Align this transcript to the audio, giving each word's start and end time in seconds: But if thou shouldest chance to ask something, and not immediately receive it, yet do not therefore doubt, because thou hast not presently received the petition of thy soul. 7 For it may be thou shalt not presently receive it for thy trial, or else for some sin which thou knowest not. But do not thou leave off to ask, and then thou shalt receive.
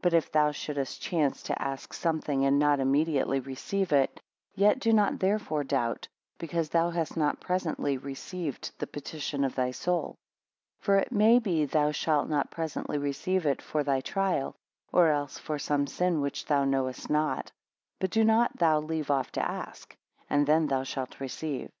But 0.00 0.14
if 0.14 0.30
thou 0.30 0.52
shouldest 0.52 1.02
chance 1.02 1.42
to 1.42 1.60
ask 1.60 1.92
something, 1.92 2.44
and 2.44 2.56
not 2.56 2.78
immediately 2.78 3.40
receive 3.40 3.90
it, 3.92 4.20
yet 4.54 4.78
do 4.78 4.92
not 4.92 5.18
therefore 5.18 5.64
doubt, 5.64 6.06
because 6.38 6.68
thou 6.68 6.90
hast 6.90 7.16
not 7.16 7.40
presently 7.40 7.98
received 7.98 8.70
the 8.78 8.86
petition 8.86 9.42
of 9.42 9.56
thy 9.56 9.72
soul. 9.72 10.14
7 10.82 10.84
For 10.84 10.96
it 10.98 11.10
may 11.10 11.40
be 11.40 11.64
thou 11.64 11.90
shalt 11.90 12.28
not 12.28 12.48
presently 12.52 12.96
receive 12.98 13.44
it 13.44 13.60
for 13.60 13.82
thy 13.82 14.00
trial, 14.02 14.54
or 14.92 15.08
else 15.10 15.36
for 15.36 15.58
some 15.58 15.88
sin 15.88 16.20
which 16.20 16.46
thou 16.46 16.64
knowest 16.64 17.10
not. 17.10 17.50
But 17.98 18.10
do 18.12 18.22
not 18.22 18.58
thou 18.58 18.78
leave 18.80 19.10
off 19.10 19.32
to 19.32 19.44
ask, 19.44 19.96
and 20.30 20.46
then 20.46 20.68
thou 20.68 20.84
shalt 20.84 21.18
receive. 21.18 21.72